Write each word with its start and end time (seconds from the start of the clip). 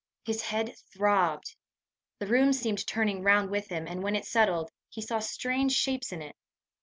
His 0.25 0.41
head 0.41 0.73
throbbed; 0.91 1.55
the 2.17 2.25
room 2.25 2.53
seemed 2.53 2.87
turning 2.87 3.21
round 3.21 3.51
with 3.51 3.67
him, 3.67 3.85
and 3.85 4.01
when 4.01 4.15
it 4.15 4.25
settled, 4.25 4.71
he 4.89 4.99
saw 5.03 5.19
strange 5.19 5.73
shapes 5.73 6.11
in 6.11 6.23
it. 6.23 6.35